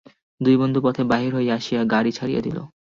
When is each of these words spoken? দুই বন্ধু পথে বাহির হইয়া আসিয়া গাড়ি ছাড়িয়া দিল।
দুই 0.41 0.55
বন্ধু 0.57 0.79
পথে 0.81 1.03
বাহির 1.03 1.31
হইয়া 1.35 1.55
আসিয়া 1.55 1.81
গাড়ি 1.83 2.11
ছাড়িয়া 2.11 2.41
দিল। 2.41 2.57